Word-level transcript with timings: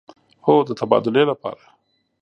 هو، 0.45 0.55
د 0.67 0.69
تبادلې 0.79 1.23
لپاره 1.31 1.63